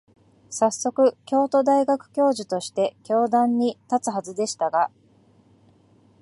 [0.49, 4.89] さっそく、京都大学教授として教壇に立つはずでしたが、